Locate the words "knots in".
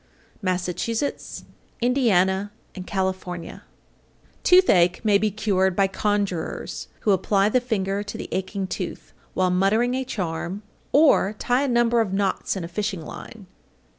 12.13-12.63